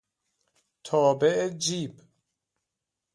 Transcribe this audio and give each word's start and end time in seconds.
تابع 0.83 1.49
جیب 1.49 2.01